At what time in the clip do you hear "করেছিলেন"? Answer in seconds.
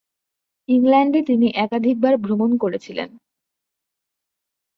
2.57-3.09